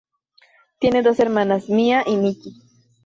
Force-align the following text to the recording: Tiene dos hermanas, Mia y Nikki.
Tiene 0.79 1.03
dos 1.03 1.19
hermanas, 1.19 1.69
Mia 1.69 2.03
y 2.07 2.15
Nikki. 2.17 2.55